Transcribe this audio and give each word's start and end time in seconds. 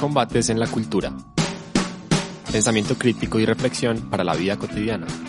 Combates 0.00 0.50
en 0.50 0.60
la 0.60 0.68
cultura. 0.68 1.12
Pensamiento 2.52 2.96
crítico 2.96 3.40
y 3.40 3.44
reflexión 3.44 4.08
para 4.08 4.22
la 4.22 4.34
vida 4.34 4.56
cotidiana. 4.56 5.06
Los. 5.06 5.28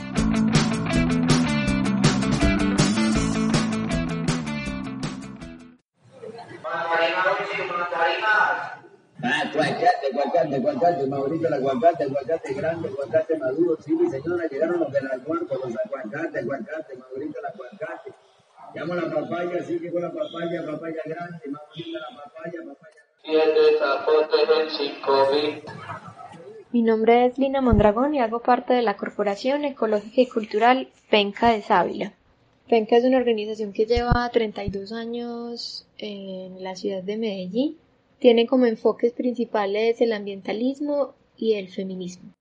Llamo 18.74 18.94
la 18.94 19.10
papaya, 19.10 19.64
sí, 19.64 19.80
llegó 19.80 20.00
la 20.00 20.12
papaya, 20.12 20.64
papaya 20.64 21.02
grande, 21.06 21.50
Maurito, 21.50 22.00
la 22.00 22.24
papaya, 22.24 22.60
papaya. 22.68 22.99
Mi 26.72 26.82
nombre 26.82 27.28
es 27.28 27.38
Lina 27.38 27.62
Mondragón 27.62 28.16
y 28.16 28.20
hago 28.20 28.40
parte 28.40 28.74
de 28.74 28.82
la 28.82 28.98
Corporación 28.98 29.66
Ecológica 29.66 30.22
y 30.22 30.26
Cultural 30.26 30.90
Penca 31.12 31.52
de 31.52 31.62
Sábila. 31.62 32.14
Penca 32.68 32.98
es 32.98 33.04
una 33.04 33.18
organización 33.18 33.72
que 33.72 33.86
lleva 33.86 34.28
32 34.34 34.92
años 34.94 35.86
en 36.00 36.64
la 36.64 36.76
ciudad 36.76 37.04
de 37.04 37.18
Medellín. 37.18 37.78
Tiene 38.18 38.48
como 38.48 38.66
enfoques 38.66 39.14
principales 39.14 40.02
el 40.02 40.14
ambientalismo 40.14 41.14
y 41.38 41.54
el 41.54 41.70
feminismo. 41.70 42.34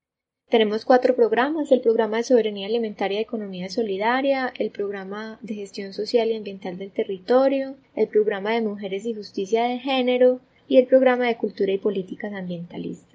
Tenemos 0.48 0.86
cuatro 0.86 1.14
programas, 1.14 1.70
el 1.70 1.82
programa 1.82 2.16
de 2.16 2.22
soberanía 2.22 2.66
alimentaria 2.66 3.18
y 3.18 3.22
economía 3.22 3.68
solidaria, 3.68 4.54
el 4.58 4.70
programa 4.70 5.38
de 5.42 5.54
gestión 5.54 5.92
social 5.92 6.30
y 6.30 6.36
ambiental 6.36 6.78
del 6.78 6.92
territorio, 6.92 7.76
el 7.94 8.08
programa 8.08 8.52
de 8.52 8.62
mujeres 8.62 9.04
y 9.04 9.12
justicia 9.12 9.64
de 9.64 9.78
género 9.80 10.40
y 10.68 10.76
el 10.76 10.86
programa 10.86 11.26
de 11.26 11.36
cultura 11.36 11.72
y 11.72 11.78
políticas 11.78 12.32
ambientalistas. 12.34 13.08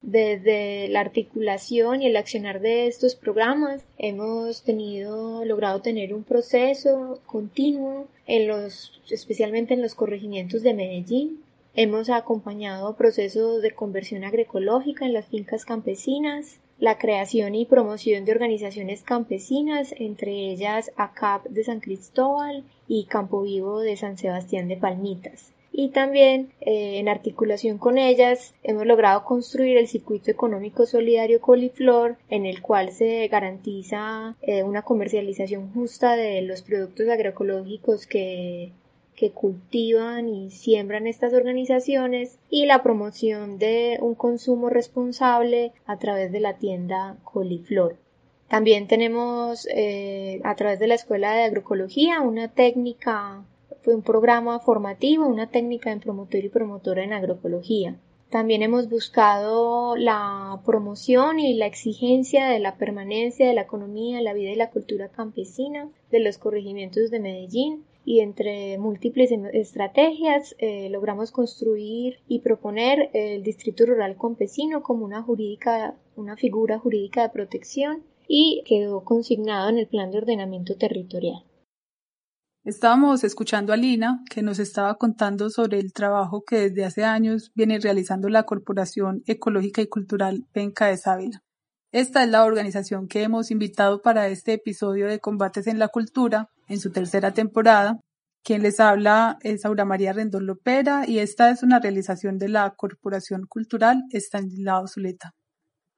Desde 0.00 0.88
la 0.88 1.00
articulación 1.00 2.02
y 2.02 2.06
el 2.06 2.16
accionar 2.16 2.60
de 2.60 2.86
estos 2.86 3.14
programas 3.14 3.82
hemos 3.96 4.62
tenido, 4.62 5.44
logrado 5.44 5.80
tener 5.80 6.12
un 6.12 6.24
proceso 6.24 7.20
continuo 7.26 8.06
en 8.26 8.48
los, 8.48 9.00
especialmente 9.10 9.74
en 9.74 9.82
los 9.82 9.94
corregimientos 9.94 10.62
de 10.62 10.74
Medellín. 10.74 11.42
Hemos 11.74 12.10
acompañado 12.10 12.96
procesos 12.96 13.62
de 13.62 13.70
conversión 13.70 14.24
agroecológica 14.24 15.06
en 15.06 15.14
las 15.14 15.26
fincas 15.26 15.64
campesinas, 15.64 16.58
la 16.78 16.98
creación 16.98 17.54
y 17.54 17.64
promoción 17.64 18.26
de 18.26 18.32
organizaciones 18.32 19.02
campesinas, 19.02 19.94
entre 19.98 20.50
ellas 20.50 20.92
ACAP 20.96 21.46
de 21.46 21.64
San 21.64 21.80
Cristóbal 21.80 22.64
y 22.88 23.04
Campo 23.06 23.42
Vivo 23.42 23.80
de 23.80 23.96
San 23.96 24.18
Sebastián 24.18 24.68
de 24.68 24.76
Palmitas 24.76 25.53
y 25.76 25.88
también 25.88 26.52
eh, 26.60 27.00
en 27.00 27.08
articulación 27.08 27.78
con 27.78 27.98
ellas 27.98 28.54
hemos 28.62 28.86
logrado 28.86 29.24
construir 29.24 29.76
el 29.76 29.88
circuito 29.88 30.30
económico 30.30 30.86
solidario 30.86 31.40
Coliflor 31.40 32.16
en 32.30 32.46
el 32.46 32.62
cual 32.62 32.92
se 32.92 33.26
garantiza 33.26 34.36
eh, 34.42 34.62
una 34.62 34.82
comercialización 34.82 35.72
justa 35.72 36.14
de 36.14 36.42
los 36.42 36.62
productos 36.62 37.08
agroecológicos 37.08 38.06
que 38.06 38.70
que 39.16 39.30
cultivan 39.30 40.28
y 40.28 40.50
siembran 40.50 41.06
estas 41.06 41.34
organizaciones 41.34 42.38
y 42.50 42.66
la 42.66 42.82
promoción 42.82 43.58
de 43.58 43.98
un 44.00 44.14
consumo 44.14 44.70
responsable 44.70 45.72
a 45.86 45.98
través 45.98 46.32
de 46.32 46.40
la 46.40 46.54
tienda 46.54 47.16
Coliflor. 47.22 47.96
También 48.48 48.88
tenemos 48.88 49.68
eh, 49.72 50.40
a 50.44 50.54
través 50.56 50.78
de 50.78 50.88
la 50.88 50.94
Escuela 50.94 51.32
de 51.32 51.44
Agroecología 51.44 52.20
una 52.20 52.48
técnica 52.48 53.44
fue 53.84 53.94
un 53.94 54.02
programa 54.02 54.60
formativo, 54.60 55.26
una 55.26 55.50
técnica 55.50 55.92
en 55.92 56.00
promotor 56.00 56.42
y 56.42 56.48
promotora 56.48 57.04
en 57.04 57.12
agroecología. 57.12 57.98
También 58.30 58.62
hemos 58.62 58.88
buscado 58.88 59.94
la 59.96 60.60
promoción 60.64 61.38
y 61.38 61.54
la 61.54 61.66
exigencia 61.66 62.46
de 62.48 62.60
la 62.60 62.76
permanencia 62.78 63.46
de 63.46 63.52
la 63.52 63.60
economía, 63.60 64.22
la 64.22 64.32
vida 64.32 64.50
y 64.50 64.56
la 64.56 64.70
cultura 64.70 65.08
campesina 65.08 65.90
de 66.10 66.20
los 66.20 66.38
corregimientos 66.38 67.10
de 67.10 67.20
Medellín 67.20 67.84
y 68.06 68.20
entre 68.20 68.78
múltiples 68.78 69.30
em, 69.30 69.44
estrategias 69.52 70.56
eh, 70.58 70.88
logramos 70.90 71.30
construir 71.30 72.20
y 72.26 72.40
proponer 72.40 73.10
el 73.12 73.42
distrito 73.42 73.84
rural 73.84 74.16
campesino 74.20 74.82
como 74.82 75.04
una 75.04 75.22
jurídica, 75.22 75.94
una 76.16 76.36
figura 76.36 76.78
jurídica 76.78 77.22
de 77.22 77.28
protección 77.28 78.02
y 78.26 78.62
quedó 78.66 79.04
consignado 79.04 79.68
en 79.68 79.78
el 79.78 79.86
plan 79.86 80.10
de 80.10 80.18
ordenamiento 80.18 80.76
territorial. 80.76 81.44
Estábamos 82.64 83.24
escuchando 83.24 83.74
a 83.74 83.76
Lina, 83.76 84.22
que 84.30 84.40
nos 84.40 84.58
estaba 84.58 84.94
contando 84.94 85.50
sobre 85.50 85.78
el 85.78 85.92
trabajo 85.92 86.44
que 86.46 86.70
desde 86.70 86.86
hace 86.86 87.04
años 87.04 87.52
viene 87.54 87.78
realizando 87.78 88.30
la 88.30 88.44
Corporación 88.44 89.22
Ecológica 89.26 89.82
y 89.82 89.86
Cultural 89.86 90.46
Penca 90.50 90.86
de 90.86 90.96
Sábila. 90.96 91.42
Esta 91.92 92.24
es 92.24 92.30
la 92.30 92.42
organización 92.42 93.06
que 93.06 93.22
hemos 93.22 93.50
invitado 93.50 94.00
para 94.00 94.28
este 94.28 94.54
episodio 94.54 95.08
de 95.08 95.20
Combates 95.20 95.66
en 95.66 95.78
la 95.78 95.88
Cultura, 95.88 96.48
en 96.66 96.80
su 96.80 96.90
tercera 96.90 97.34
temporada. 97.34 98.00
Quien 98.42 98.62
les 98.62 98.80
habla 98.80 99.36
es 99.42 99.66
Aura 99.66 99.84
María 99.84 100.14
Rendón 100.14 100.46
Lopera 100.46 101.04
y 101.06 101.18
esta 101.18 101.50
es 101.50 101.62
una 101.62 101.80
realización 101.80 102.38
de 102.38 102.48
la 102.48 102.70
Corporación 102.74 103.44
Cultural 103.46 104.04
Estanislao 104.10 104.88
Zuleta. 104.88 105.32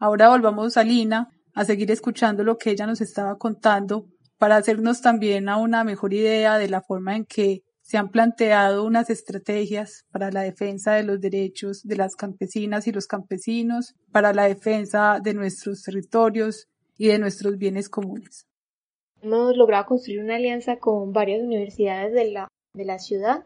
Ahora 0.01 0.31
volvamos 0.31 0.77
a 0.77 0.83
Lina 0.83 1.29
a 1.55 1.65
seguir 1.65 1.93
escuchando 1.93 2.43
lo 2.43 2.59
que 2.59 2.71
ella 2.71 2.89
nos 2.89 3.01
estaba 3.01 3.39
contando 3.39 4.09
para 4.39 4.57
hacernos 4.57 5.01
también 5.01 5.49
a 5.49 5.57
una 5.57 5.85
mejor 5.85 6.13
idea 6.13 6.59
de 6.59 6.69
la 6.69 6.83
forma 6.83 7.17
en 7.17 7.25
que 7.25 7.63
se 7.87 7.99
han 7.99 8.11
planteado 8.11 8.85
unas 8.85 9.11
estrategias 9.11 10.07
para 10.11 10.33
la 10.33 10.43
defensa 10.43 10.95
de 10.95 11.05
los 11.05 11.21
derechos 11.21 11.85
de 11.85 11.95
las 11.95 12.17
campesinas 12.17 12.89
y 12.89 12.93
los 12.93 13.07
campesinos, 13.07 13.95
para 14.11 14.33
la 14.33 14.45
defensa 14.49 15.21
de 15.23 15.35
nuestros 15.35 15.85
territorios 15.85 16.67
y 16.99 17.07
de 17.07 17.21
nuestros 17.21 17.59
bienes 17.59 17.89
comunes. 17.89 18.49
Hemos 19.23 19.57
logrado 19.57 19.87
construir 19.87 20.21
una 20.21 20.35
alianza 20.35 20.79
con 20.79 21.13
varias 21.13 21.43
universidades 21.43 22.13
de 22.13 22.33
la, 22.33 22.49
de 22.75 22.85
la 22.85 22.99
ciudad, 22.99 23.45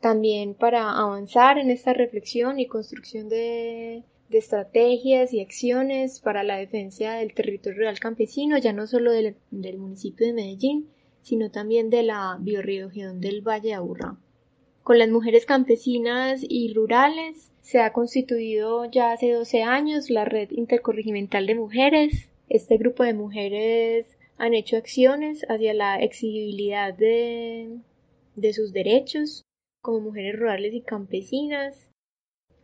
también 0.00 0.54
para 0.54 0.90
avanzar 0.90 1.56
en 1.56 1.70
esta 1.70 1.94
reflexión 1.94 2.58
y 2.58 2.66
construcción 2.66 3.30
de 3.30 4.04
de 4.30 4.38
estrategias 4.38 5.34
y 5.34 5.40
acciones 5.40 6.20
para 6.20 6.44
la 6.44 6.56
defensa 6.56 7.14
del 7.14 7.34
territorio 7.34 7.78
rural 7.78 7.98
campesino, 7.98 8.56
ya 8.58 8.72
no 8.72 8.86
solo 8.86 9.10
del, 9.10 9.34
municipio 9.50 10.24
de 10.24 10.32
Medellín, 10.32 10.88
sino 11.22 11.50
también 11.50 11.90
de 11.90 12.04
la 12.04 12.38
biorregión 12.40 13.20
del 13.20 13.42
Valle 13.42 13.70
de 13.70 13.74
Aburrá. 13.74 14.16
Con 14.84 14.98
las 14.98 15.08
mujeres 15.08 15.46
campesinas 15.46 16.44
y 16.48 16.72
rurales 16.72 17.50
se 17.60 17.80
ha 17.80 17.92
constituido 17.92 18.84
ya 18.84 19.12
hace 19.12 19.32
12 19.32 19.64
años 19.64 20.10
la 20.10 20.24
Red 20.24 20.52
Intercorregimental 20.52 21.46
de 21.46 21.56
Mujeres. 21.56 22.28
Este 22.48 22.76
grupo 22.76 23.02
de 23.02 23.14
mujeres 23.14 24.06
han 24.38 24.54
hecho 24.54 24.76
acciones 24.76 25.44
hacia 25.48 25.74
la 25.74 26.00
exigibilidad 26.00 26.94
de, 26.94 27.78
de 28.36 28.52
sus 28.52 28.72
derechos 28.72 29.42
como 29.82 30.00
mujeres 30.00 30.38
rurales 30.38 30.72
y 30.72 30.82
campesinas, 30.82 31.89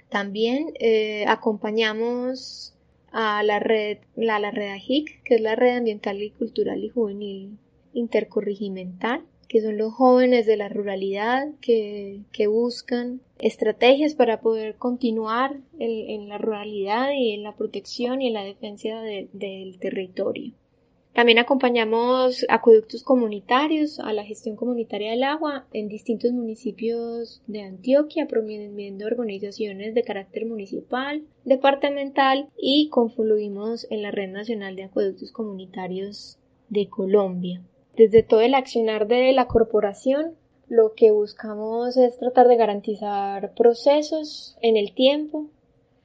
también 0.09 0.72
eh, 0.78 1.25
acompañamos 1.27 2.75
a 3.12 3.43
la 3.43 3.59
red, 3.59 3.99
la, 4.15 4.39
la 4.39 4.50
red 4.50 4.72
AJIC, 4.72 5.22
que 5.22 5.37
es 5.37 5.41
la 5.41 5.56
red 5.56 5.77
ambiental 5.77 6.22
y 6.22 6.31
cultural 6.31 6.84
y 6.84 6.91
juvenil 6.91 7.59
intercorrigimental, 7.94 9.25
que 9.49 9.62
son 9.62 9.78
los 9.78 9.94
jóvenes 9.94 10.47
de 10.47 10.56
la 10.56 10.69
ruralidad 10.69 11.49
que, 11.61 12.21
que 12.33 12.47
buscan 12.47 13.21
estrategias 13.39 14.15
para 14.15 14.41
poder 14.41 14.77
continuar 14.77 15.56
en, 15.78 16.28
la 16.28 16.38
ruralidad 16.38 17.12
y 17.12 17.33
en 17.33 17.43
la 17.43 17.55
protección 17.55 18.23
y 18.23 18.28
en 18.28 18.34
la 18.34 18.44
defensa 18.44 19.00
del 19.00 19.78
territorio. 19.78 20.53
También 21.16 21.38
acompañamos 21.38 22.44
acueductos 22.50 23.03
comunitarios 23.03 23.99
a 24.00 24.12
la 24.12 24.22
gestión 24.22 24.54
comunitaria 24.54 25.12
del 25.12 25.25
agua 25.25 25.66
en 25.72 25.88
distintos 25.88 26.31
municipios 26.32 27.41
de 27.47 27.62
Antioquia, 27.62 28.26
promoviendo 28.26 29.06
organizaciones 29.06 29.94
de 29.94 30.02
carácter 30.02 30.44
municipal, 30.44 31.23
departamental 31.46 32.50
y 32.58 32.91
confluimos 32.91 33.87
en 33.91 34.02
la 34.02 34.11
Red 34.11 34.29
Nacional 34.29 34.76
de 34.76 34.85
Acueductos 34.85 35.32
Comunitarios 35.32 36.38
de 36.69 36.91
Colombia. 36.91 37.62
Desde 37.96 38.23
todo 38.23 38.43
el 38.43 38.52
accionar 38.52 39.08
de 39.08 39.32
la 39.32 39.46
corporación, 39.46 40.35
lo 40.69 40.93
que 40.93 41.12
buscamos 41.12 41.96
es 41.96 42.19
tratar 42.19 42.46
de 42.46 42.56
garantizar 42.56 43.55
procesos 43.55 44.58
en 44.61 44.76
el 44.76 44.93
tiempo 44.93 45.49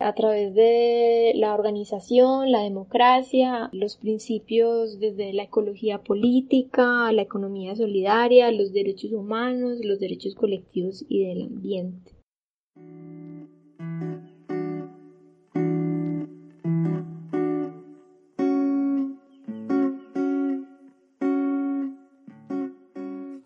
a 0.01 0.13
través 0.13 0.53
de 0.53 1.33
la 1.35 1.53
organización, 1.53 2.51
la 2.51 2.61
democracia, 2.61 3.69
los 3.71 3.97
principios 3.97 4.99
desde 4.99 5.33
la 5.33 5.43
ecología 5.43 5.99
política, 5.99 7.11
la 7.11 7.21
economía 7.21 7.75
solidaria, 7.75 8.51
los 8.51 8.73
derechos 8.73 9.11
humanos, 9.11 9.79
los 9.83 9.99
derechos 9.99 10.35
colectivos 10.35 11.05
y 11.07 11.25
del 11.25 11.43
ambiente. 11.43 12.11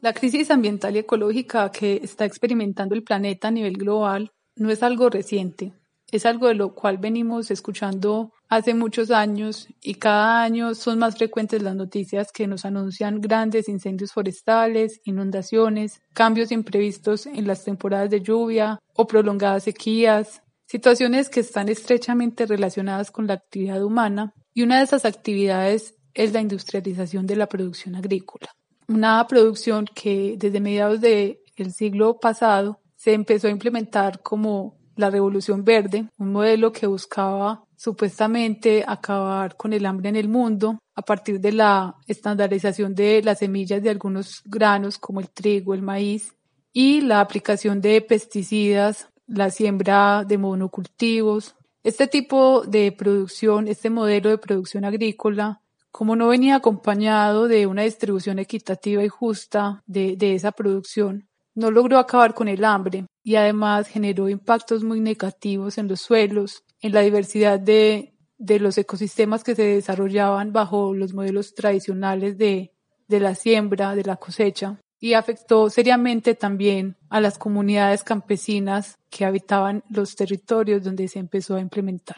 La 0.02 0.14
crisis 0.14 0.52
ambiental 0.52 0.96
y 0.96 1.00
ecológica 1.00 1.72
que 1.72 2.00
está 2.04 2.26
experimentando 2.26 2.94
el 2.94 3.04
planeta 3.04 3.48
a 3.48 3.52
nivel 3.52 3.74
global 3.74 4.30
no 4.56 4.70
es 4.70 4.84
algo 4.84 5.10
reciente, 5.10 5.74
es 6.16 6.26
algo 6.26 6.48
de 6.48 6.56
lo 6.56 6.74
cual 6.74 6.98
venimos 6.98 7.52
escuchando 7.52 8.32
hace 8.48 8.74
muchos 8.74 9.12
años 9.12 9.68
y 9.82 9.96
cada 9.96 10.44
año 10.44 10.76
son 10.76 11.00
más 11.00 11.16
frecuentes 11.16 11.62
las 11.62 11.76
noticias 11.76 12.32
que 12.32 12.48
nos 12.48 12.66
anuncian 12.66 13.22
grandes 13.22 13.70
incendios 13.70 14.14
forestales, 14.14 15.02
inundaciones, 15.04 16.02
cambios 16.14 16.52
imprevistos 16.52 17.26
en 17.26 17.48
las 17.48 17.64
temporadas 17.64 18.10
de 18.10 18.22
lluvia 18.22 18.80
o 18.94 19.08
prolongadas 19.08 19.64
sequías, 19.64 20.42
situaciones 20.68 21.30
que 21.30 21.42
están 21.42 21.70
estrechamente 21.70 22.46
relacionadas 22.46 23.12
con 23.12 23.28
la 23.28 23.34
actividad 23.34 23.84
humana 23.84 24.34
y 24.54 24.64
una 24.64 24.78
de 24.78 24.86
esas 24.86 25.06
actividades 25.06 25.96
es 26.14 26.34
la 26.34 26.42
industrialización 26.42 27.28
de 27.28 27.36
la 27.36 27.48
producción 27.48 27.96
agrícola. 27.96 28.48
Una 28.88 29.26
producción 29.28 29.86
que 29.94 30.36
desde 30.38 30.62
mediados 30.62 31.02
del 31.02 31.38
siglo 31.74 32.20
pasado 32.20 32.80
se 32.96 33.14
empezó 33.14 33.48
a 33.48 33.52
implementar 33.52 34.22
como 34.22 34.78
la 34.96 35.10
Revolución 35.10 35.64
Verde, 35.64 36.10
un 36.18 36.32
modelo 36.32 36.72
que 36.72 36.88
buscaba 36.88 37.64
supuestamente 37.76 38.84
acabar 38.88 39.56
con 39.58 39.74
el 39.74 39.86
hambre 39.86 40.10
en 40.10 40.16
el 40.16 40.30
mundo 40.30 40.80
a 40.96 41.02
partir 41.02 41.40
de 41.40 41.52
la 41.52 41.96
estandarización 42.08 42.96
de 42.96 43.22
las 43.22 43.40
semillas 43.40 43.84
de 43.84 43.90
algunos 43.90 44.42
granos 44.46 44.98
como 44.98 45.20
el 45.20 45.30
trigo, 45.30 45.74
el 45.74 45.82
maíz 45.82 46.34
y 46.72 47.02
la 47.02 47.20
aplicación 47.20 47.82
de 47.82 48.02
pesticidas, 48.02 49.10
la 49.28 49.50
siembra 49.50 50.24
de 50.26 50.38
monocultivos. 50.38 51.56
Este 51.84 52.08
tipo 52.08 52.64
de 52.66 52.92
producción, 52.92 53.68
este 53.68 53.90
modelo 53.90 54.30
de 54.30 54.38
producción 54.38 54.86
agrícola, 54.86 55.62
como 55.92 56.16
no 56.16 56.28
venía 56.28 56.56
acompañado 56.56 57.48
de 57.48 57.68
una 57.68 57.84
distribución 57.84 58.40
equitativa 58.40 59.04
y 59.04 59.08
justa 59.08 59.84
de, 59.86 60.16
de 60.18 60.36
esa 60.36 60.52
producción, 60.52 61.30
no 61.56 61.72
logró 61.72 61.98
acabar 61.98 62.34
con 62.34 62.48
el 62.48 62.64
hambre 62.64 63.06
y 63.24 63.36
además 63.36 63.88
generó 63.88 64.30
impactos 64.30 64.84
muy 64.84 65.00
negativos 65.00 65.78
en 65.78 65.88
los 65.88 66.02
suelos, 66.02 66.64
en 66.82 66.92
la 66.92 67.02
diversidad 67.02 67.60
de, 67.60 68.14
los 68.38 68.78
ecosistemas 68.78 69.44
que 69.44 69.56
se 69.56 69.64
desarrollaban 69.64 70.52
bajo 70.54 70.94
los 70.94 71.14
modelos 71.14 71.56
tradicionales 71.56 72.38
de, 72.38 72.74
de 73.08 73.20
la 73.20 73.34
siembra, 73.34 73.96
de 73.96 74.04
la 74.04 74.18
cosecha, 74.18 74.80
y 75.00 75.14
afectó 75.14 75.70
seriamente 75.70 76.36
también 76.36 76.98
a 77.10 77.22
las 77.22 77.38
comunidades 77.38 78.04
campesinas 78.04 78.98
que 79.10 79.26
habitaban 79.26 79.84
los 79.90 80.16
territorios 80.16 80.84
donde 80.84 81.08
se 81.08 81.20
empezó 81.20 81.56
a 81.56 81.62
implementar. 81.62 82.18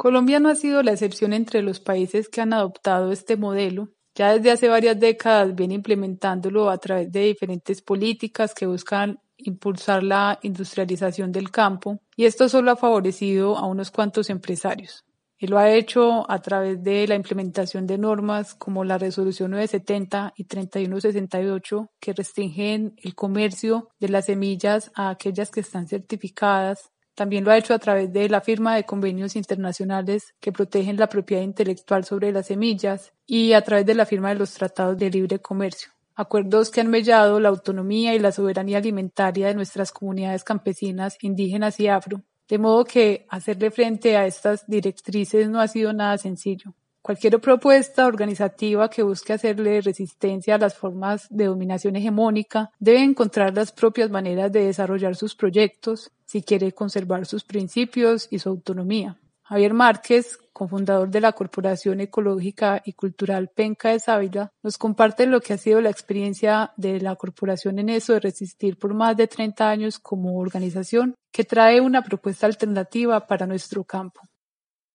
Colombia 0.00 0.40
no 0.40 0.48
ha 0.48 0.54
sido 0.54 0.82
la 0.82 0.92
excepción 0.92 1.34
entre 1.34 1.60
los 1.60 1.78
países 1.78 2.30
que 2.30 2.40
han 2.40 2.54
adoptado 2.54 3.12
este 3.12 3.36
modelo. 3.36 3.90
Ya 4.14 4.32
desde 4.32 4.50
hace 4.50 4.66
varias 4.66 4.98
décadas 4.98 5.54
viene 5.54 5.74
implementándolo 5.74 6.70
a 6.70 6.78
través 6.78 7.12
de 7.12 7.24
diferentes 7.24 7.82
políticas 7.82 8.54
que 8.54 8.64
buscan 8.64 9.20
impulsar 9.36 10.02
la 10.02 10.38
industrialización 10.40 11.32
del 11.32 11.50
campo 11.50 12.00
y 12.16 12.24
esto 12.24 12.48
solo 12.48 12.70
ha 12.70 12.76
favorecido 12.76 13.58
a 13.58 13.66
unos 13.66 13.90
cuantos 13.90 14.30
empresarios. 14.30 15.04
Y 15.36 15.48
lo 15.48 15.58
ha 15.58 15.70
hecho 15.70 16.24
a 16.30 16.40
través 16.40 16.82
de 16.82 17.06
la 17.06 17.14
implementación 17.14 17.86
de 17.86 17.98
normas 17.98 18.54
como 18.54 18.84
la 18.84 18.96
Resolución 18.96 19.50
970 19.50 20.32
y 20.34 20.44
3168 20.44 21.90
que 22.00 22.14
restringen 22.14 22.94
el 22.96 23.14
comercio 23.14 23.90
de 24.00 24.08
las 24.08 24.24
semillas 24.24 24.90
a 24.94 25.10
aquellas 25.10 25.50
que 25.50 25.60
están 25.60 25.88
certificadas 25.88 26.90
también 27.20 27.44
lo 27.44 27.50
ha 27.50 27.58
hecho 27.58 27.74
a 27.74 27.78
través 27.78 28.10
de 28.14 28.30
la 28.30 28.40
firma 28.40 28.74
de 28.74 28.84
convenios 28.84 29.36
internacionales 29.36 30.32
que 30.40 30.52
protegen 30.52 30.96
la 30.96 31.06
propiedad 31.06 31.42
intelectual 31.42 32.06
sobre 32.06 32.32
las 32.32 32.46
semillas 32.46 33.12
y 33.26 33.52
a 33.52 33.60
través 33.60 33.84
de 33.84 33.94
la 33.94 34.06
firma 34.06 34.30
de 34.30 34.36
los 34.36 34.54
tratados 34.54 34.96
de 34.96 35.10
libre 35.10 35.38
comercio. 35.38 35.90
Acuerdos 36.14 36.70
que 36.70 36.80
han 36.80 36.88
mellado 36.88 37.38
la 37.38 37.50
autonomía 37.50 38.14
y 38.14 38.20
la 38.20 38.32
soberanía 38.32 38.78
alimentaria 38.78 39.48
de 39.48 39.54
nuestras 39.54 39.92
comunidades 39.92 40.44
campesinas, 40.44 41.18
indígenas 41.20 41.78
y 41.78 41.88
afro. 41.88 42.22
De 42.48 42.56
modo 42.56 42.86
que 42.86 43.26
hacerle 43.28 43.70
frente 43.70 44.16
a 44.16 44.24
estas 44.24 44.66
directrices 44.66 45.50
no 45.50 45.60
ha 45.60 45.68
sido 45.68 45.92
nada 45.92 46.16
sencillo. 46.16 46.72
Cualquier 47.10 47.40
propuesta 47.40 48.06
organizativa 48.06 48.88
que 48.88 49.02
busque 49.02 49.32
hacerle 49.32 49.80
resistencia 49.80 50.54
a 50.54 50.58
las 50.58 50.76
formas 50.76 51.26
de 51.28 51.46
dominación 51.46 51.96
hegemónica 51.96 52.70
debe 52.78 53.02
encontrar 53.02 53.52
las 53.52 53.72
propias 53.72 54.10
maneras 54.10 54.52
de 54.52 54.66
desarrollar 54.66 55.16
sus 55.16 55.34
proyectos 55.34 56.12
si 56.24 56.40
quiere 56.40 56.70
conservar 56.70 57.26
sus 57.26 57.42
principios 57.42 58.28
y 58.30 58.38
su 58.38 58.50
autonomía. 58.50 59.18
Javier 59.42 59.74
Márquez, 59.74 60.38
cofundador 60.52 61.10
de 61.10 61.20
la 61.20 61.32
Corporación 61.32 62.00
Ecológica 62.00 62.80
y 62.84 62.92
Cultural 62.92 63.48
Penca 63.48 63.88
de 63.88 63.98
Sávila, 63.98 64.52
nos 64.62 64.78
comparte 64.78 65.26
lo 65.26 65.40
que 65.40 65.54
ha 65.54 65.58
sido 65.58 65.80
la 65.80 65.90
experiencia 65.90 66.72
de 66.76 67.00
la 67.00 67.16
corporación 67.16 67.80
en 67.80 67.88
eso 67.88 68.12
de 68.12 68.20
resistir 68.20 68.78
por 68.78 68.94
más 68.94 69.16
de 69.16 69.26
30 69.26 69.68
años 69.68 69.98
como 69.98 70.38
organización 70.38 71.16
que 71.32 71.42
trae 71.42 71.80
una 71.80 72.02
propuesta 72.02 72.46
alternativa 72.46 73.26
para 73.26 73.48
nuestro 73.48 73.82
campo. 73.82 74.20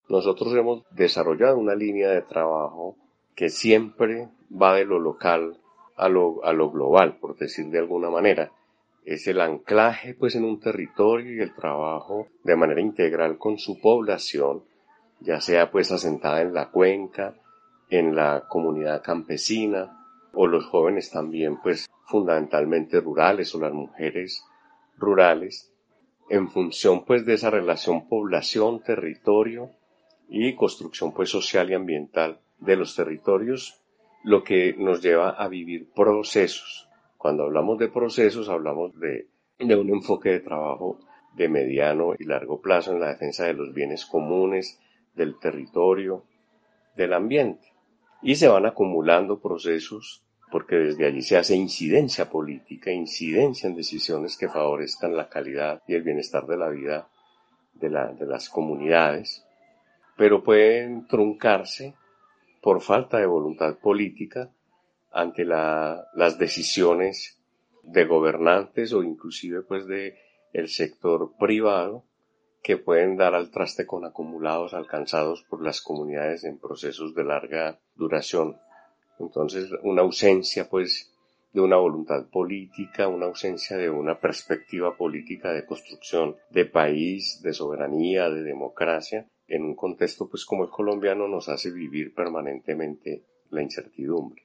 Nosotros 0.08 0.54
hemos 0.54 0.84
desarrollado 0.92 1.58
una 1.58 1.74
línea 1.74 2.10
de 2.10 2.22
trabajo 2.22 2.96
que 3.36 3.50
siempre 3.50 4.30
va 4.52 4.76
de 4.76 4.86
lo 4.86 5.00
local 5.00 5.58
a 5.96 6.10
lo, 6.10 6.44
a 6.46 6.54
lo 6.54 6.70
global, 6.70 7.18
por 7.18 7.36
decir 7.38 7.66
de 7.68 7.80
alguna 7.80 8.12
manera. 8.12 8.52
Es 9.04 9.28
el 9.28 9.42
anclaje 9.42 10.14
pues 10.14 10.36
en 10.36 10.46
un 10.46 10.60
territorio 10.60 11.34
y 11.34 11.40
el 11.40 11.56
trabajo 11.56 12.28
de 12.44 12.56
manera 12.56 12.82
integral 12.82 13.38
con 13.38 13.58
su 13.58 13.80
población, 13.80 14.64
ya 15.22 15.42
sea 15.42 15.72
pues 15.72 15.92
asentada 15.92 16.42
en 16.42 16.54
la 16.54 16.70
cuenca, 16.70 17.36
en 17.90 18.16
la 18.16 18.46
comunidad 18.48 19.04
campesina 19.04 20.06
o 20.34 20.46
los 20.46 20.66
jóvenes 20.66 21.10
también 21.10 21.60
pues 21.62 21.88
fundamentalmente 22.06 23.00
rurales 23.00 23.54
o 23.56 23.60
las 23.60 23.74
mujeres 23.74 24.44
rurales, 24.98 25.74
en 26.30 26.50
función 26.50 27.06
pues 27.06 27.26
de 27.26 27.34
esa 27.34 27.50
relación 27.50 28.08
población-territorio 28.08 29.72
y 30.30 30.56
construcción 30.56 31.14
pues 31.14 31.30
social 31.30 31.70
y 31.70 31.74
ambiental 31.74 32.40
de 32.60 32.76
los 32.76 32.96
territorios, 32.96 33.82
lo 34.24 34.44
que 34.44 34.74
nos 34.78 35.02
lleva 35.02 35.30
a 35.30 35.48
vivir 35.48 35.90
procesos. 35.94 36.88
Cuando 37.18 37.44
hablamos 37.44 37.78
de 37.80 37.90
procesos 37.90 38.50
hablamos 38.50 39.00
de, 39.00 39.28
de 39.60 39.76
un 39.76 39.90
enfoque 39.90 40.30
de 40.30 40.40
trabajo 40.40 41.00
de 41.36 41.50
mediano 41.50 42.14
y 42.18 42.24
largo 42.24 42.62
plazo 42.62 42.94
en 42.94 43.00
la 43.00 43.10
defensa 43.10 43.46
de 43.46 43.54
los 43.54 43.74
bienes 43.74 44.06
comunes, 44.06 44.80
del 45.16 45.38
territorio, 45.40 46.24
del 46.96 47.14
ambiente. 47.14 47.74
Y 48.22 48.36
se 48.36 48.48
van 48.48 48.66
acumulando 48.66 49.40
procesos 49.40 50.24
porque 50.52 50.76
desde 50.76 51.06
allí 51.06 51.22
se 51.22 51.38
hace 51.38 51.56
incidencia 51.56 52.30
política, 52.30 52.92
incidencia 52.92 53.68
en 53.68 53.76
decisiones 53.76 54.38
que 54.38 54.48
favorezcan 54.48 55.16
la 55.16 55.28
calidad 55.28 55.82
y 55.88 55.96
el 55.96 56.04
bienestar 56.04 56.46
de 56.46 56.58
la 56.58 56.70
vida 56.70 57.10
de, 57.74 57.90
la, 57.90 58.14
de 58.14 58.26
las 58.26 58.50
comunidades 58.50 59.45
pero 60.18 60.44
pueden 60.44 61.08
truncarse 61.08 61.96
por 62.62 62.82
falta 62.82 63.18
de 63.18 63.26
voluntad 63.26 63.78
política 63.78 64.52
ante 65.12 65.46
las 65.46 66.38
decisiones 66.38 67.40
de 67.84 68.06
gobernantes 68.06 68.92
o 68.94 69.04
inclusive 69.04 69.62
pues 69.62 69.88
de 69.88 70.18
el 70.54 70.70
sector 70.70 71.34
privado 71.38 72.06
que 72.64 72.78
pueden 72.78 73.16
dar 73.16 73.36
al 73.36 73.52
traste 73.52 73.86
con 73.86 74.06
acumulados 74.06 74.74
alcanzados 74.74 75.44
por 75.44 75.64
las 75.64 75.82
comunidades 75.82 76.44
en 76.46 76.58
procesos 76.58 77.14
de 77.14 77.24
larga 77.24 77.80
duración. 77.96 78.58
Entonces, 79.20 79.70
una 79.84 80.02
ausencia 80.02 80.68
pues 80.68 81.15
de 81.56 81.62
una 81.62 81.78
voluntad 81.78 82.28
política, 82.28 83.08
una 83.08 83.28
ausencia 83.28 83.78
de 83.78 83.90
una 83.90 84.20
perspectiva 84.20 84.98
política 84.98 85.54
de 85.54 85.66
construcción 85.66 86.36
de 86.50 86.66
país, 86.66 87.42
de 87.42 87.54
soberanía, 87.54 88.30
de 88.30 88.44
democracia, 88.44 89.30
en 89.48 89.64
un 89.64 89.74
contexto 89.74 90.28
pues 90.28 90.44
como 90.44 90.66
el 90.66 90.70
colombiano 90.70 91.30
nos 91.30 91.48
hace 91.48 91.72
vivir 91.72 92.14
permanentemente 92.14 93.24
la 93.52 93.62
incertidumbre. 93.62 94.44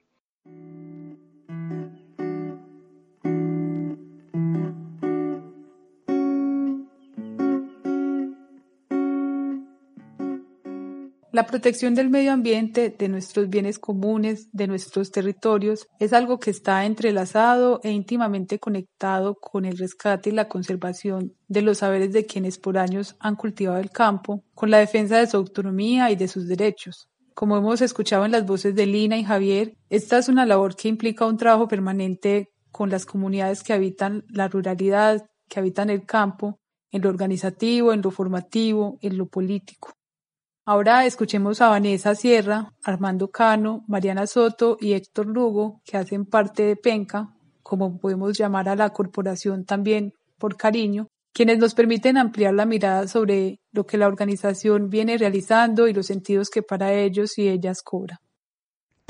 La 11.41 11.47
protección 11.47 11.95
del 11.95 12.11
medio 12.11 12.33
ambiente, 12.33 12.95
de 12.95 13.09
nuestros 13.09 13.49
bienes 13.49 13.79
comunes, 13.79 14.47
de 14.51 14.67
nuestros 14.67 15.09
territorios, 15.09 15.87
es 15.97 16.13
algo 16.13 16.39
que 16.39 16.51
está 16.51 16.85
entrelazado 16.85 17.79
e 17.83 17.89
íntimamente 17.89 18.59
conectado 18.59 19.33
con 19.33 19.65
el 19.65 19.75
rescate 19.75 20.29
y 20.29 20.33
la 20.33 20.47
conservación 20.47 21.33
de 21.47 21.63
los 21.63 21.79
saberes 21.79 22.13
de 22.13 22.27
quienes 22.27 22.59
por 22.59 22.77
años 22.77 23.15
han 23.19 23.35
cultivado 23.35 23.79
el 23.79 23.89
campo, 23.89 24.43
con 24.53 24.69
la 24.69 24.77
defensa 24.77 25.17
de 25.17 25.25
su 25.25 25.37
autonomía 25.37 26.11
y 26.11 26.15
de 26.15 26.27
sus 26.27 26.47
derechos. 26.47 27.09
Como 27.33 27.57
hemos 27.57 27.81
escuchado 27.81 28.23
en 28.23 28.33
las 28.33 28.45
voces 28.45 28.75
de 28.75 28.85
Lina 28.85 29.17
y 29.17 29.23
Javier, 29.23 29.75
esta 29.89 30.19
es 30.19 30.29
una 30.29 30.45
labor 30.45 30.75
que 30.75 30.89
implica 30.89 31.25
un 31.25 31.37
trabajo 31.37 31.67
permanente 31.67 32.51
con 32.69 32.91
las 32.91 33.07
comunidades 33.07 33.63
que 33.63 33.73
habitan 33.73 34.25
la 34.29 34.47
ruralidad, 34.47 35.25
que 35.49 35.59
habitan 35.59 35.89
el 35.89 36.05
campo, 36.05 36.59
en 36.91 37.01
lo 37.01 37.09
organizativo, 37.09 37.93
en 37.93 38.03
lo 38.03 38.11
formativo, 38.11 38.99
en 39.01 39.17
lo 39.17 39.25
político. 39.25 39.95
Ahora 40.63 41.07
escuchemos 41.07 41.59
a 41.59 41.69
Vanessa 41.69 42.13
Sierra, 42.13 42.71
Armando 42.83 43.31
Cano, 43.31 43.83
Mariana 43.87 44.27
Soto 44.27 44.77
y 44.79 44.93
Héctor 44.93 45.25
Lugo, 45.25 45.81
que 45.83 45.97
hacen 45.97 46.25
parte 46.25 46.61
de 46.63 46.75
Penca, 46.75 47.35
como 47.63 47.97
podemos 47.97 48.37
llamar 48.37 48.69
a 48.69 48.75
la 48.75 48.91
corporación 48.91 49.65
también 49.65 50.13
por 50.37 50.57
cariño, 50.57 51.07
quienes 51.33 51.57
nos 51.57 51.73
permiten 51.73 52.17
ampliar 52.17 52.53
la 52.53 52.67
mirada 52.67 53.07
sobre 53.07 53.59
lo 53.71 53.87
que 53.87 53.97
la 53.97 54.07
organización 54.07 54.89
viene 54.89 55.17
realizando 55.17 55.87
y 55.87 55.93
los 55.93 56.05
sentidos 56.05 56.51
que 56.51 56.61
para 56.61 56.93
ellos 56.93 57.39
y 57.39 57.49
ellas 57.49 57.81
cobra. 57.81 58.19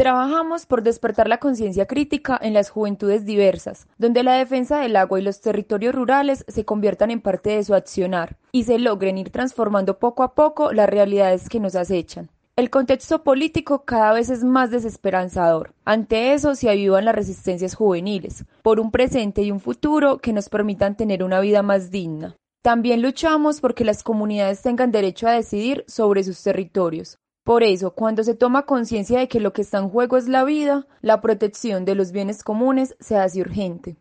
Trabajamos 0.01 0.65
por 0.65 0.81
despertar 0.81 1.27
la 1.27 1.37
conciencia 1.37 1.85
crítica 1.85 2.35
en 2.41 2.55
las 2.55 2.71
juventudes 2.71 3.23
diversas, 3.23 3.85
donde 3.99 4.23
la 4.23 4.33
defensa 4.33 4.79
del 4.79 4.95
agua 4.95 5.19
y 5.19 5.21
los 5.21 5.41
territorios 5.41 5.93
rurales 5.93 6.43
se 6.47 6.65
conviertan 6.65 7.11
en 7.11 7.21
parte 7.21 7.51
de 7.51 7.63
su 7.63 7.75
accionar 7.75 8.35
y 8.51 8.63
se 8.63 8.79
logren 8.79 9.19
ir 9.19 9.29
transformando 9.29 9.99
poco 9.99 10.23
a 10.23 10.33
poco 10.33 10.73
las 10.73 10.89
realidades 10.89 11.49
que 11.49 11.59
nos 11.59 11.75
acechan. 11.75 12.31
El 12.55 12.71
contexto 12.71 13.21
político 13.21 13.85
cada 13.85 14.13
vez 14.13 14.31
es 14.31 14.43
más 14.43 14.71
desesperanzador. 14.71 15.75
Ante 15.85 16.33
eso 16.33 16.55
se 16.55 16.71
avivan 16.71 17.05
las 17.05 17.13
resistencias 17.13 17.75
juveniles, 17.75 18.45
por 18.63 18.79
un 18.79 18.89
presente 18.89 19.43
y 19.43 19.51
un 19.51 19.59
futuro 19.59 20.17
que 20.17 20.33
nos 20.33 20.49
permitan 20.49 20.97
tener 20.97 21.23
una 21.23 21.39
vida 21.41 21.61
más 21.61 21.91
digna. 21.91 22.35
También 22.63 23.03
luchamos 23.03 23.61
porque 23.61 23.85
las 23.85 24.01
comunidades 24.01 24.63
tengan 24.63 24.91
derecho 24.91 25.27
a 25.27 25.33
decidir 25.33 25.85
sobre 25.87 26.23
sus 26.23 26.41
territorios. 26.41 27.19
Por 27.43 27.63
eso, 27.63 27.95
cuando 27.95 28.23
se 28.23 28.35
toma 28.35 28.65
conciencia 28.65 29.19
de 29.19 29.27
que 29.27 29.39
lo 29.39 29.51
que 29.51 29.63
está 29.63 29.79
en 29.79 29.89
juego 29.89 30.17
es 30.17 30.27
la 30.27 30.43
vida, 30.43 30.85
la 31.01 31.21
protección 31.21 31.85
de 31.85 31.95
los 31.95 32.11
bienes 32.11 32.43
comunes 32.43 32.95
se 32.99 33.17
hace 33.17 33.41
urgente. 33.41 33.97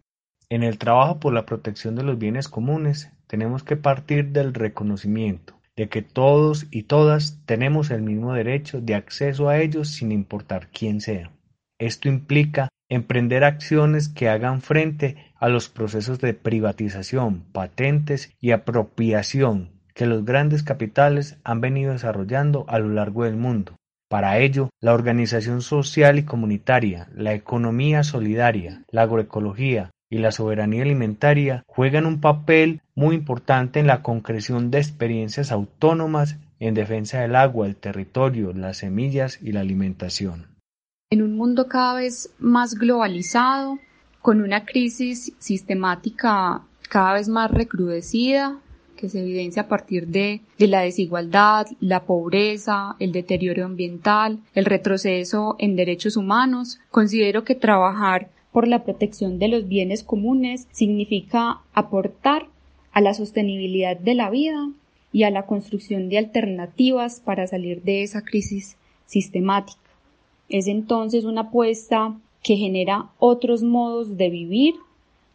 En 0.51 0.63
el 0.63 0.79
trabajo 0.79 1.21
por 1.21 1.33
la 1.33 1.47
protección 1.47 1.95
de 1.95 2.03
los 2.03 2.19
bienes 2.19 2.49
comunes, 2.49 3.11
tenemos 3.27 3.63
que 3.63 3.77
partir 3.77 4.29
del 4.33 4.53
reconocimiento 4.53 5.55
de 5.77 5.89
que 5.89 6.03
todos 6.03 6.67
y 6.71 6.83
todas 6.83 7.41
tenemos 7.47 7.91
el 7.91 8.03
mismo 8.03 8.35
derecho 8.35 8.83
de 8.83 8.95
acceso 8.95 9.49
a 9.49 9.59
ellos 9.59 9.89
sin 9.89 10.13
importar 10.13 10.69
quién 10.71 11.01
sea. 11.01 11.33
Esto 11.79 12.09
implica 12.09 12.69
emprender 12.91 13.45
acciones 13.45 14.11
que 14.11 14.29
hagan 14.29 14.61
frente 14.61 15.17
a 15.37 15.49
los 15.49 15.71
procesos 15.71 16.19
de 16.19 16.35
privatización, 16.35 17.45
patentes 17.53 18.35
y 18.41 18.51
apropiación 18.51 19.80
que 20.01 20.07
los 20.07 20.25
grandes 20.25 20.63
capitales 20.63 21.37
han 21.45 21.61
venido 21.61 21.93
desarrollando 21.93 22.65
a 22.69 22.79
lo 22.79 22.89
largo 22.89 23.25
del 23.25 23.37
mundo. 23.37 23.77
Para 24.09 24.39
ello, 24.39 24.71
la 24.81 24.95
organización 24.95 25.61
social 25.61 26.19
y 26.19 26.23
comunitaria, 26.23 27.11
la 27.15 27.35
economía 27.35 28.03
solidaria, 28.03 28.83
la 28.91 29.03
agroecología, 29.03 29.91
y 30.09 30.17
la 30.17 30.33
soberanía 30.33 30.85
alimentaria 30.85 31.65
juegan 31.67 32.07
un 32.07 32.23
papel 32.23 32.81
muy 32.95 33.15
importante 33.15 33.79
en 33.79 33.87
la 33.87 34.03
concreción 34.03 34.71
de 34.71 34.79
experiencias 34.79 35.53
autónomas 35.53 36.39
en 36.61 36.73
defensa 36.73 37.21
del 37.21 37.37
agua, 37.37 37.67
el 37.67 37.77
territorio, 37.77 38.55
las 38.55 38.79
semillas 38.79 39.39
y 39.43 39.53
la 39.53 39.61
alimentación. 39.61 40.47
En 41.11 41.21
un 41.21 41.37
mundo 41.37 41.69
cada 41.69 41.97
vez 41.97 42.31
más 42.39 42.75
globalizado, 42.75 43.79
con 44.23 44.41
una 44.41 44.65
crisis 44.65 45.35
sistemática 45.39 46.63
cada 46.89 47.13
vez 47.13 47.29
más 47.29 47.51
recrudecida, 47.51 48.57
que 49.01 49.09
se 49.09 49.21
evidencia 49.21 49.63
a 49.63 49.69
partir 49.69 50.09
de, 50.09 50.43
de, 50.59 50.67
la 50.69 50.83
desigualdad, 50.83 51.67
la 51.81 52.05
pobreza, 52.05 52.97
el 52.99 53.13
deterioro 53.13 53.65
ambiental, 53.65 54.39
el 54.55 54.67
retroceso 54.67 55.57
en 55.59 55.77
derechos 55.77 56.17
humanos, 56.17 56.79
considero 56.91 57.45
que 57.45 57.55
trabajar 57.55 58.29
por 58.53 58.69
la 58.69 58.85
protección 58.85 59.39
de 59.39 59.49
los 59.49 59.69
bienes 59.69 60.03
comunes 60.03 60.67
significa 60.71 61.61
aportar 61.73 62.49
a 62.93 63.01
la 63.01 63.15
sostenibilidad 63.15 63.97
de 63.97 64.15
la 64.15 64.29
vida 64.29 64.71
y 65.13 65.23
a 65.23 65.31
la 65.31 65.47
construcción 65.47 66.09
de 66.09 66.19
alternativas 66.19 67.21
para 67.21 67.47
salir 67.47 67.83
de 67.83 68.03
esa 68.03 68.23
crisis 68.23 68.77
sistemática. 69.07 69.81
Es 70.49 70.67
entonces 70.67 71.25
una 71.25 71.43
apuesta 71.43 72.15
que 72.43 72.57
genera 72.57 73.07
otros 73.19 73.63
modos 73.63 74.17
de 74.17 74.31
vivir, 74.31 74.75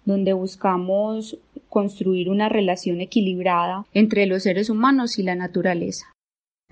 donde 0.06 0.34
buscamos 0.34 1.38
construir 1.70 2.30
una 2.30 2.48
relación 2.48 3.02
equilibrada 3.02 3.86
entre 3.94 4.26
los 4.28 4.44
seres 4.44 4.70
humanos 4.70 5.20
y 5.20 5.24
la 5.24 5.36
naturaleza. 5.36 6.06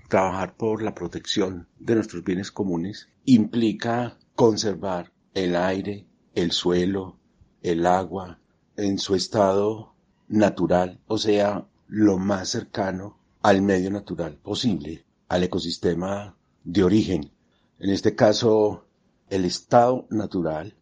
Trabajar 0.08 0.56
por 0.56 0.82
la 0.82 0.94
protección 0.94 1.66
de 1.78 1.96
nuestros 1.96 2.24
bienes 2.24 2.50
comunes 2.50 3.08
implica 3.24 4.16
conservar 4.34 5.12
el 5.34 5.56
aire, 5.56 6.06
el 6.34 6.52
suelo, 6.52 7.16
el 7.62 7.86
agua, 7.86 8.38
en 8.76 8.98
su 8.98 9.14
estado 9.14 9.94
natural, 10.28 11.00
o 11.06 11.18
sea, 11.18 11.66
lo 11.88 12.18
más 12.18 12.48
cercano 12.48 13.18
al 13.42 13.62
medio 13.62 13.90
natural 13.90 14.36
posible, 14.36 15.04
al 15.28 15.44
ecosistema 15.44 16.36
de 16.64 16.82
origen. 16.82 17.30
En 17.78 17.90
este 17.90 18.14
caso, 18.14 18.86
el 19.28 19.44
estado 19.44 20.06
natural 20.10 20.74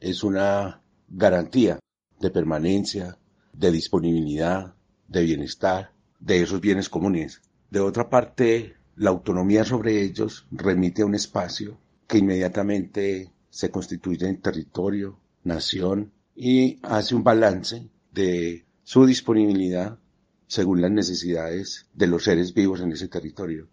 es 0.00 0.22
una 0.24 0.82
garantía 1.08 1.78
de 2.20 2.30
permanencia, 2.30 3.18
de 3.52 3.72
disponibilidad, 3.72 4.74
de 5.08 5.22
bienestar, 5.24 5.92
de 6.20 6.42
esos 6.42 6.60
bienes 6.60 6.88
comunes. 6.88 7.40
De 7.70 7.80
otra 7.80 8.08
parte, 8.08 8.76
la 8.96 9.10
autonomía 9.10 9.64
sobre 9.64 10.02
ellos 10.02 10.46
remite 10.50 11.02
a 11.02 11.06
un 11.06 11.14
espacio 11.14 11.78
que 12.06 12.18
inmediatamente 12.18 13.32
se 13.48 13.70
constituye 13.70 14.28
en 14.28 14.40
territorio, 14.40 15.18
nación 15.42 16.12
y 16.36 16.78
hace 16.82 17.14
un 17.14 17.24
balance 17.24 17.88
de 18.12 18.64
su 18.82 19.06
disponibilidad 19.06 19.98
según 20.46 20.80
las 20.80 20.90
necesidades 20.90 21.86
de 21.94 22.06
los 22.08 22.24
seres 22.24 22.52
vivos 22.54 22.80
en 22.80 22.92
ese 22.92 23.08
territorio. 23.08 23.68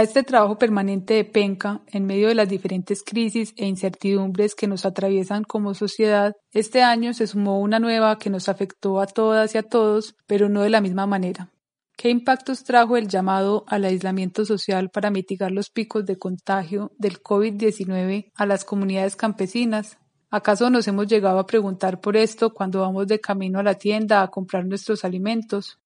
A 0.00 0.02
este 0.02 0.22
trabajo 0.22 0.56
permanente 0.56 1.12
de 1.12 1.26
penca, 1.26 1.82
en 1.86 2.06
medio 2.06 2.28
de 2.28 2.34
las 2.34 2.48
diferentes 2.48 3.02
crisis 3.02 3.52
e 3.58 3.66
incertidumbres 3.66 4.54
que 4.54 4.66
nos 4.66 4.86
atraviesan 4.86 5.44
como 5.44 5.74
sociedad, 5.74 6.34
este 6.52 6.80
año 6.82 7.12
se 7.12 7.26
sumó 7.26 7.60
una 7.60 7.78
nueva 7.78 8.16
que 8.16 8.30
nos 8.30 8.48
afectó 8.48 8.98
a 9.02 9.06
todas 9.06 9.54
y 9.54 9.58
a 9.58 9.62
todos, 9.62 10.16
pero 10.26 10.48
no 10.48 10.62
de 10.62 10.70
la 10.70 10.80
misma 10.80 11.04
manera. 11.04 11.50
¿Qué 11.98 12.08
impactos 12.08 12.64
trajo 12.64 12.96
el 12.96 13.08
llamado 13.08 13.64
al 13.66 13.84
aislamiento 13.84 14.46
social 14.46 14.88
para 14.88 15.10
mitigar 15.10 15.50
los 15.50 15.68
picos 15.68 16.06
de 16.06 16.16
contagio 16.16 16.92
del 16.96 17.22
COVID-19 17.22 18.32
a 18.34 18.46
las 18.46 18.64
comunidades 18.64 19.16
campesinas? 19.16 19.98
¿Acaso 20.30 20.70
nos 20.70 20.88
hemos 20.88 21.08
llegado 21.08 21.38
a 21.38 21.46
preguntar 21.46 22.00
por 22.00 22.16
esto 22.16 22.54
cuando 22.54 22.80
vamos 22.80 23.06
de 23.06 23.20
camino 23.20 23.58
a 23.58 23.62
la 23.62 23.74
tienda 23.74 24.22
a 24.22 24.28
comprar 24.28 24.64
nuestros 24.64 25.04
alimentos? 25.04 25.78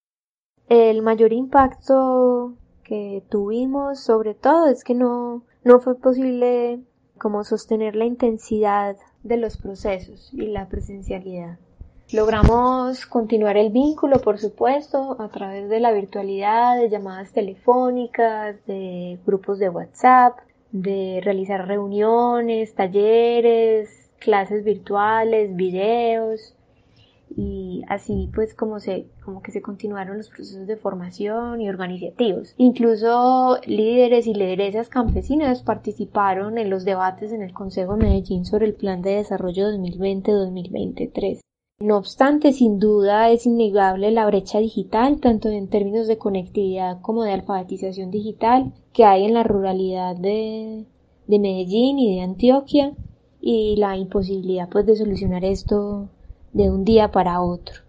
El 0.68 1.02
mayor 1.02 1.32
impacto 1.32 2.58
que 2.84 3.22
tuvimos 3.28 4.00
sobre 4.00 4.34
todo 4.34 4.68
es 4.68 4.84
que 4.84 4.94
no, 4.94 5.42
no 5.64 5.80
fue 5.80 5.98
posible 5.98 6.80
como 7.18 7.44
sostener 7.44 7.96
la 7.96 8.04
intensidad 8.04 8.96
de 9.22 9.36
los 9.36 9.56
procesos 9.56 10.30
y 10.32 10.46
la 10.46 10.68
presencialidad. 10.68 11.58
Logramos 12.12 13.06
continuar 13.06 13.56
el 13.56 13.70
vínculo, 13.70 14.20
por 14.20 14.38
supuesto, 14.38 15.16
a 15.18 15.28
través 15.28 15.70
de 15.70 15.80
la 15.80 15.90
virtualidad, 15.90 16.78
de 16.78 16.90
llamadas 16.90 17.32
telefónicas, 17.32 18.56
de 18.66 19.18
grupos 19.24 19.58
de 19.58 19.70
WhatsApp, 19.70 20.36
de 20.70 21.20
realizar 21.24 21.66
reuniones, 21.66 22.74
talleres, 22.74 24.10
clases 24.18 24.64
virtuales, 24.64 25.56
videos, 25.56 26.54
y 27.36 27.82
así 27.88 28.30
pues 28.34 28.54
como 28.54 28.78
se 28.78 29.08
como 29.24 29.42
que 29.42 29.50
se 29.50 29.62
continuaron 29.62 30.18
los 30.18 30.28
procesos 30.28 30.66
de 30.66 30.76
formación 30.76 31.60
y 31.60 31.68
organizativos. 31.68 32.54
Incluso 32.58 33.58
líderes 33.66 34.26
y 34.26 34.34
lideresas 34.34 34.88
campesinas 34.88 35.62
participaron 35.62 36.58
en 36.58 36.70
los 36.70 36.84
debates 36.84 37.32
en 37.32 37.42
el 37.42 37.52
Consejo 37.52 37.96
de 37.96 38.04
Medellín 38.04 38.44
sobre 38.44 38.66
el 38.66 38.74
Plan 38.74 39.02
de 39.02 39.16
Desarrollo 39.16 39.68
2020-2023. 39.70 41.40
No 41.80 41.96
obstante, 41.96 42.52
sin 42.52 42.78
duda 42.78 43.30
es 43.30 43.46
innegable 43.46 44.12
la 44.12 44.26
brecha 44.26 44.60
digital, 44.60 45.20
tanto 45.20 45.48
en 45.48 45.68
términos 45.68 46.06
de 46.06 46.18
conectividad 46.18 47.00
como 47.00 47.24
de 47.24 47.32
alfabetización 47.32 48.12
digital, 48.12 48.72
que 48.92 49.04
hay 49.04 49.24
en 49.24 49.34
la 49.34 49.42
ruralidad 49.42 50.14
de, 50.14 50.86
de 51.26 51.38
Medellín 51.40 51.98
y 51.98 52.14
de 52.14 52.22
Antioquia, 52.22 52.92
y 53.40 53.74
la 53.76 53.96
imposibilidad 53.96 54.68
pues 54.68 54.86
de 54.86 54.94
solucionar 54.94 55.44
esto 55.44 56.08
de 56.54 56.70
un 56.70 56.84
día 56.84 57.10
para 57.10 57.42
otro. 57.42 57.82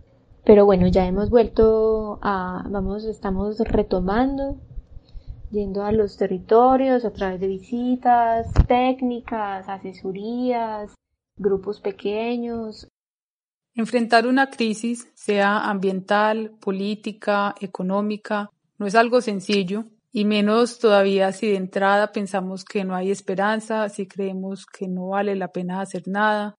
Pero 0.43 0.65
bueno, 0.65 0.87
ya 0.87 1.05
hemos 1.05 1.29
vuelto 1.29 2.19
a, 2.21 2.65
vamos, 2.69 3.05
estamos 3.05 3.59
retomando, 3.59 4.57
yendo 5.51 5.83
a 5.83 5.91
los 5.91 6.17
territorios 6.17 7.05
a 7.05 7.11
través 7.11 7.39
de 7.39 7.47
visitas 7.47 8.47
técnicas, 8.67 9.69
asesorías, 9.69 10.93
grupos 11.37 11.79
pequeños. 11.79 12.87
Enfrentar 13.75 14.27
una 14.27 14.49
crisis, 14.49 15.07
sea 15.13 15.69
ambiental, 15.69 16.51
política, 16.59 17.55
económica, 17.61 18.49
no 18.77 18.87
es 18.87 18.95
algo 18.95 19.21
sencillo, 19.21 19.85
y 20.11 20.25
menos 20.25 20.79
todavía 20.79 21.31
si 21.33 21.47
de 21.47 21.57
entrada 21.57 22.11
pensamos 22.11 22.63
que 22.63 22.83
no 22.83 22.95
hay 22.95 23.11
esperanza, 23.11 23.89
si 23.89 24.07
creemos 24.07 24.65
que 24.65 24.87
no 24.87 25.09
vale 25.09 25.35
la 25.35 25.49
pena 25.49 25.81
hacer 25.81 26.07
nada, 26.07 26.55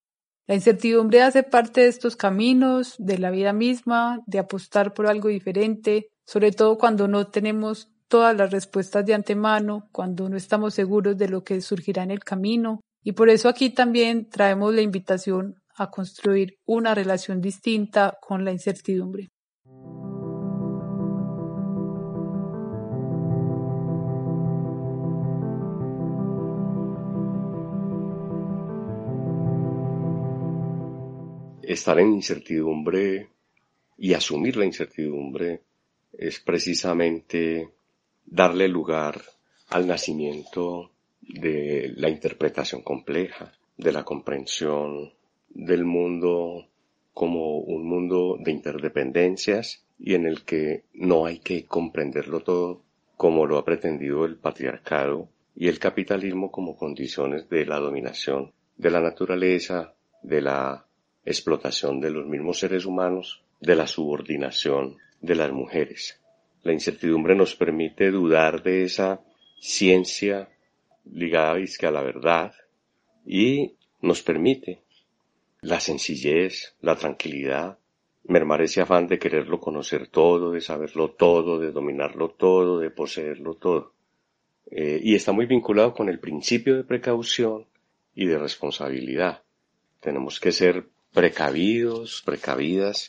La 0.46 0.54
incertidumbre 0.54 1.22
hace 1.22 1.42
parte 1.42 1.80
de 1.80 1.88
estos 1.88 2.14
caminos, 2.14 2.94
de 2.98 3.18
la 3.18 3.30
vida 3.30 3.52
misma, 3.52 4.22
de 4.26 4.38
apostar 4.38 4.94
por 4.94 5.08
algo 5.08 5.28
diferente, 5.28 6.08
sobre 6.24 6.52
todo 6.52 6.78
cuando 6.78 7.08
no 7.08 7.26
tenemos 7.28 7.90
todas 8.08 8.36
las 8.36 8.52
respuestas 8.52 9.04
de 9.04 9.14
antemano, 9.14 9.88
cuando 9.90 10.28
no 10.28 10.36
estamos 10.36 10.74
seguros 10.74 11.18
de 11.18 11.28
lo 11.28 11.42
que 11.42 11.60
surgirá 11.60 12.04
en 12.04 12.12
el 12.12 12.22
camino. 12.22 12.80
Y 13.02 13.12
por 13.12 13.28
eso 13.28 13.48
aquí 13.48 13.70
también 13.70 14.28
traemos 14.28 14.72
la 14.72 14.82
invitación 14.82 15.56
a 15.74 15.90
construir 15.90 16.58
una 16.64 16.94
relación 16.94 17.40
distinta 17.40 18.16
con 18.20 18.44
la 18.44 18.52
incertidumbre. 18.52 19.28
Estar 31.66 31.98
en 31.98 32.12
incertidumbre 32.12 33.28
y 33.98 34.14
asumir 34.14 34.56
la 34.56 34.64
incertidumbre 34.64 35.62
es 36.12 36.38
precisamente 36.38 37.70
darle 38.24 38.68
lugar 38.68 39.20
al 39.70 39.88
nacimiento 39.88 40.92
de 41.20 41.92
la 41.96 42.08
interpretación 42.08 42.82
compleja, 42.82 43.52
de 43.76 43.90
la 43.90 44.04
comprensión 44.04 45.12
del 45.48 45.84
mundo 45.84 46.68
como 47.12 47.58
un 47.58 47.84
mundo 47.84 48.38
de 48.38 48.52
interdependencias 48.52 49.84
y 49.98 50.14
en 50.14 50.26
el 50.26 50.44
que 50.44 50.84
no 50.94 51.26
hay 51.26 51.40
que 51.40 51.64
comprenderlo 51.64 52.44
todo 52.44 52.82
como 53.16 53.44
lo 53.44 53.58
ha 53.58 53.64
pretendido 53.64 54.24
el 54.24 54.36
patriarcado 54.36 55.28
y 55.56 55.66
el 55.66 55.80
capitalismo 55.80 56.52
como 56.52 56.76
condiciones 56.76 57.48
de 57.48 57.66
la 57.66 57.80
dominación 57.80 58.52
de 58.76 58.90
la 58.92 59.00
naturaleza, 59.00 59.94
de 60.22 60.42
la 60.42 60.85
explotación 61.26 62.00
de 62.00 62.10
los 62.10 62.24
mismos 62.26 62.60
seres 62.60 62.86
humanos, 62.86 63.42
de 63.60 63.74
la 63.74 63.86
subordinación 63.86 64.96
de 65.20 65.34
las 65.34 65.52
mujeres. 65.52 66.20
La 66.62 66.72
incertidumbre 66.72 67.34
nos 67.34 67.54
permite 67.54 68.10
dudar 68.10 68.62
de 68.62 68.84
esa 68.84 69.20
ciencia 69.60 70.48
ligada 71.04 71.54
a 71.54 71.90
la 71.90 72.02
verdad 72.02 72.52
y 73.24 73.74
nos 74.00 74.22
permite 74.22 74.82
la 75.60 75.80
sencillez, 75.80 76.74
la 76.80 76.96
tranquilidad, 76.96 77.78
mermar 78.24 78.62
ese 78.62 78.80
afán 78.80 79.06
de 79.06 79.18
quererlo 79.18 79.60
conocer 79.60 80.08
todo, 80.08 80.52
de 80.52 80.60
saberlo 80.60 81.10
todo, 81.10 81.58
de 81.58 81.72
dominarlo 81.72 82.30
todo, 82.30 82.78
de 82.78 82.90
poseerlo 82.90 83.54
todo. 83.54 83.92
Eh, 84.70 85.00
y 85.02 85.14
está 85.14 85.32
muy 85.32 85.46
vinculado 85.46 85.94
con 85.94 86.08
el 86.08 86.18
principio 86.18 86.76
de 86.76 86.84
precaución 86.84 87.66
y 88.14 88.26
de 88.26 88.38
responsabilidad. 88.38 89.42
Tenemos 90.00 90.40
que 90.40 90.52
ser 90.52 90.86
precavidos, 91.16 92.22
precavidas, 92.26 93.08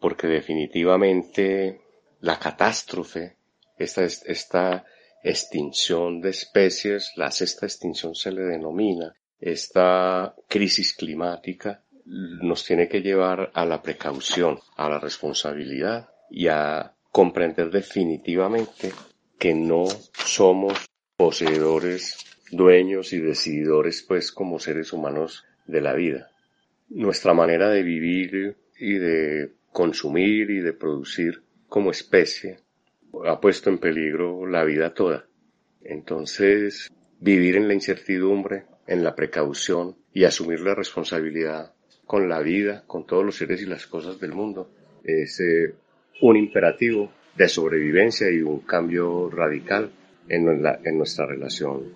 porque 0.00 0.26
definitivamente 0.26 1.82
la 2.20 2.38
catástrofe, 2.38 3.36
esta, 3.76 4.04
esta 4.04 4.86
extinción 5.22 6.22
de 6.22 6.30
especies, 6.30 7.12
la 7.14 7.30
sexta 7.30 7.66
extinción 7.66 8.14
se 8.14 8.32
le 8.32 8.40
denomina, 8.40 9.14
esta 9.38 10.34
crisis 10.48 10.94
climática 10.94 11.82
nos 12.06 12.64
tiene 12.64 12.88
que 12.88 13.02
llevar 13.02 13.50
a 13.52 13.66
la 13.66 13.82
precaución, 13.82 14.58
a 14.76 14.88
la 14.88 14.98
responsabilidad 14.98 16.08
y 16.30 16.48
a 16.48 16.94
comprender 17.10 17.70
definitivamente 17.70 18.94
que 19.38 19.52
no 19.52 19.84
somos 20.14 20.86
poseedores, 21.18 22.16
dueños 22.50 23.12
y 23.12 23.18
decididores 23.18 24.02
pues 24.08 24.32
como 24.32 24.58
seres 24.58 24.94
humanos 24.94 25.44
de 25.66 25.82
la 25.82 25.92
vida. 25.92 26.31
Nuestra 26.94 27.32
manera 27.32 27.70
de 27.70 27.82
vivir 27.82 28.56
y 28.78 28.94
de 28.94 29.52
consumir 29.72 30.50
y 30.50 30.60
de 30.60 30.74
producir 30.74 31.42
como 31.66 31.90
especie 31.90 32.58
ha 33.26 33.40
puesto 33.40 33.70
en 33.70 33.78
peligro 33.78 34.46
la 34.46 34.62
vida 34.64 34.92
toda. 34.92 35.26
Entonces, 35.82 36.90
vivir 37.18 37.56
en 37.56 37.68
la 37.68 37.74
incertidumbre, 37.74 38.64
en 38.86 39.02
la 39.02 39.14
precaución 39.14 39.96
y 40.12 40.24
asumir 40.24 40.60
la 40.60 40.74
responsabilidad 40.74 41.72
con 42.04 42.28
la 42.28 42.40
vida, 42.40 42.84
con 42.86 43.06
todos 43.06 43.24
los 43.24 43.36
seres 43.36 43.62
y 43.62 43.66
las 43.66 43.86
cosas 43.86 44.20
del 44.20 44.32
mundo, 44.32 44.70
es 45.02 45.40
eh, 45.40 45.74
un 46.20 46.36
imperativo 46.36 47.10
de 47.36 47.48
sobrevivencia 47.48 48.30
y 48.30 48.42
un 48.42 48.60
cambio 48.60 49.30
radical 49.30 49.90
en, 50.28 50.46
en 50.84 50.98
nuestra 50.98 51.24
relación 51.24 51.94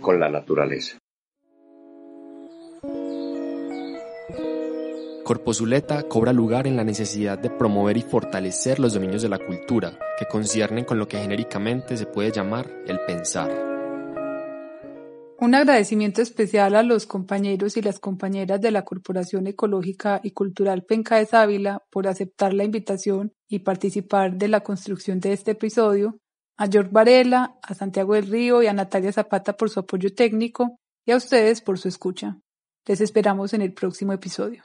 con 0.00 0.18
la 0.18 0.28
naturaleza. 0.28 0.99
Corpozuleta 5.30 6.02
cobra 6.08 6.32
lugar 6.32 6.66
en 6.66 6.74
la 6.74 6.82
necesidad 6.82 7.38
de 7.38 7.50
promover 7.50 7.96
y 7.96 8.02
fortalecer 8.02 8.80
los 8.80 8.94
dominios 8.94 9.22
de 9.22 9.28
la 9.28 9.38
cultura, 9.38 9.96
que 10.18 10.26
conciernen 10.26 10.84
con 10.84 10.98
lo 10.98 11.06
que 11.06 11.18
genéricamente 11.18 11.96
se 11.96 12.06
puede 12.06 12.32
llamar 12.32 12.68
el 12.88 12.98
pensar. 13.06 13.48
Un 15.38 15.54
agradecimiento 15.54 16.20
especial 16.20 16.74
a 16.74 16.82
los 16.82 17.06
compañeros 17.06 17.76
y 17.76 17.82
las 17.82 18.00
compañeras 18.00 18.60
de 18.60 18.72
la 18.72 18.84
Corporación 18.84 19.46
Ecológica 19.46 20.20
y 20.24 20.32
Cultural 20.32 20.82
Penca 20.82 21.18
de 21.18 21.28
Ávila 21.30 21.84
por 21.92 22.08
aceptar 22.08 22.52
la 22.52 22.64
invitación 22.64 23.32
y 23.48 23.60
participar 23.60 24.34
de 24.34 24.48
la 24.48 24.64
construcción 24.64 25.20
de 25.20 25.32
este 25.32 25.52
episodio, 25.52 26.18
a 26.56 26.66
George 26.66 26.90
Varela, 26.90 27.56
a 27.62 27.74
Santiago 27.74 28.14
del 28.14 28.26
Río 28.26 28.64
y 28.64 28.66
a 28.66 28.72
Natalia 28.72 29.12
Zapata 29.12 29.56
por 29.56 29.70
su 29.70 29.78
apoyo 29.78 30.12
técnico 30.12 30.80
y 31.06 31.12
a 31.12 31.16
ustedes 31.16 31.60
por 31.60 31.78
su 31.78 31.86
escucha. 31.86 32.40
Les 32.84 33.00
esperamos 33.00 33.54
en 33.54 33.62
el 33.62 33.72
próximo 33.72 34.12
episodio. 34.12 34.64